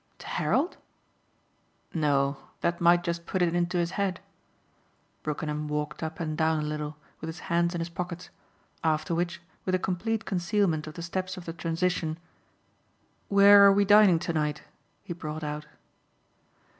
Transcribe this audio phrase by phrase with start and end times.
[0.17, 0.77] "To Harold?"
[1.93, 4.19] "No that might just put it into his head."
[5.21, 8.31] Brookenham walked up and down a little with his hands in his pockets,
[8.83, 12.17] after which, with a complete concealment of the steps of the transition,
[13.29, 14.63] "Where are we dining to night?"
[15.03, 15.67] he brought out.